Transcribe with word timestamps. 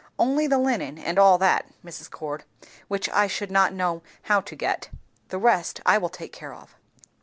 Only 0.17 0.47
the 0.47 0.57
linen 0.57 0.97
and 0.97 1.19
all 1.19 1.37
that, 1.37 1.67
Mrs. 1.85 2.09
Cord, 2.09 2.43
which 2.87 3.07
I 3.09 3.27
should 3.27 3.51
not 3.51 3.71
know 3.71 4.01
how 4.23 4.41
to 4.41 4.55
get. 4.55 4.89
The 5.27 5.37
rest 5.37 5.79
I 5.85 5.99
will 5.99 6.09
take 6.09 6.33
care 6.33 6.55
of." 6.55 6.75